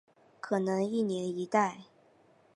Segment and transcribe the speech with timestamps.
[0.39, 1.81] 可能一年一代。